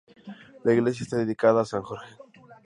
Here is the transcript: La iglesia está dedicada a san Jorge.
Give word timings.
La 0.63 0.73
iglesia 0.73 1.03
está 1.03 1.17
dedicada 1.17 1.61
a 1.61 1.65
san 1.65 1.83
Jorge. 1.83 2.15